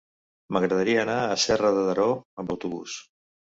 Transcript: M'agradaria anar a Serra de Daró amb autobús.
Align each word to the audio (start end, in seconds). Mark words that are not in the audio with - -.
M'agradaria 0.55 0.95
anar 1.01 1.19
a 1.27 1.37
Serra 1.45 1.71
de 1.77 1.85
Daró 1.91 2.09
amb 2.17 2.57
autobús. 2.57 2.99